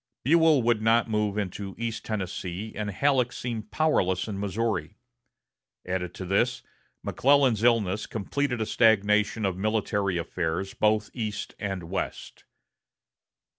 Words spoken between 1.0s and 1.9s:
move into